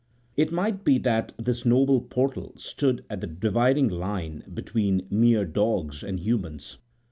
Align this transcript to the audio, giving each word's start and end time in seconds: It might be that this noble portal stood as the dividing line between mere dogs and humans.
It 0.35 0.51
might 0.51 0.83
be 0.83 0.97
that 0.97 1.31
this 1.37 1.63
noble 1.63 2.01
portal 2.01 2.55
stood 2.57 3.05
as 3.07 3.19
the 3.19 3.27
dividing 3.27 3.87
line 3.87 4.43
between 4.51 5.05
mere 5.11 5.45
dogs 5.45 6.01
and 6.01 6.19
humans. 6.19 6.79